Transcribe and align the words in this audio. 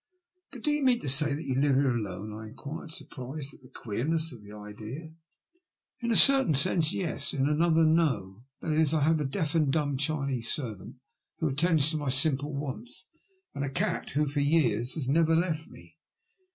But 0.49 0.63
do 0.63 0.71
you 0.71 0.81
mean 0.81 0.99
to 1.01 1.07
say 1.09 1.39
you 1.39 1.53
live 1.61 1.75
here 1.75 1.95
alone?" 1.95 2.33
I 2.33 2.49
enfjuired, 2.49 2.91
surprised 2.91 3.53
at 3.53 3.61
the 3.61 3.69
queemess 3.69 4.33
of 4.33 4.41
the 4.41 4.51
idea. 4.51 5.13
66 5.99 6.01
THE 6.01 6.01
LUST 6.01 6.01
OF 6.01 6.01
HATE.'' 6.01 6.05
In 6.07 6.11
a 6.11 6.15
certain 6.15 6.53
sense, 6.55 6.91
yes— 6.93 7.33
in 7.35 7.47
another, 7.47 7.85
no. 7.85 8.43
That 8.61 8.71
is, 8.71 8.95
I 8.95 9.01
have 9.01 9.19
a 9.21 9.25
deaf 9.25 9.53
and 9.53 9.71
dumb 9.71 9.97
Chinese 9.97 10.49
servant 10.51 10.95
who 11.37 11.49
attends 11.49 11.91
to 11.91 11.97
my 11.97 12.09
simple 12.09 12.51
wants, 12.51 13.05
and 13.53 13.63
a 13.63 13.69
cat 13.69 14.09
who 14.17 14.25
for 14.27 14.39
years 14.39 14.95
has 14.95 15.07
never 15.07 15.35
left 15.35 15.67
me." 15.67 15.97